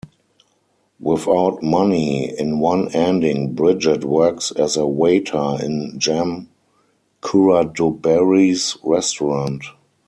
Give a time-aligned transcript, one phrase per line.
[0.99, 6.49] Without money, in one ending Bridget works as a waiter in Jam
[7.21, 9.61] Kuradoberi's restaurant.